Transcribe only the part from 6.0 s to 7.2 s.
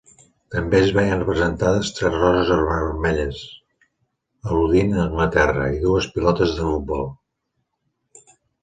pilotes de futbol.